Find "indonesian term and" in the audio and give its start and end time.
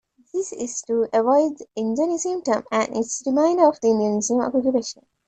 1.75-2.97